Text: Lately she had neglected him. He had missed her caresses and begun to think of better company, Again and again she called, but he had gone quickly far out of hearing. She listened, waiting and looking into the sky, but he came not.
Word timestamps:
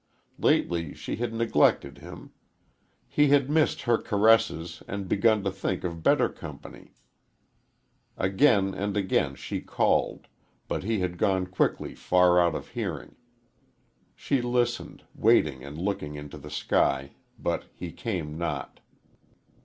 Lately 0.39 0.95
she 0.95 1.17
had 1.17 1.31
neglected 1.31 1.99
him. 1.99 2.31
He 3.07 3.27
had 3.27 3.51
missed 3.51 3.83
her 3.83 3.99
caresses 3.99 4.81
and 4.87 5.07
begun 5.07 5.43
to 5.43 5.51
think 5.51 5.83
of 5.83 6.01
better 6.01 6.27
company, 6.27 6.95
Again 8.17 8.73
and 8.73 8.97
again 8.97 9.35
she 9.35 9.61
called, 9.61 10.25
but 10.67 10.81
he 10.81 11.01
had 11.01 11.19
gone 11.19 11.45
quickly 11.45 11.93
far 11.93 12.39
out 12.41 12.55
of 12.55 12.69
hearing. 12.69 13.15
She 14.15 14.41
listened, 14.41 15.03
waiting 15.13 15.63
and 15.63 15.77
looking 15.77 16.15
into 16.15 16.39
the 16.39 16.49
sky, 16.49 17.11
but 17.39 17.65
he 17.75 17.91
came 17.91 18.39
not. 18.39 18.79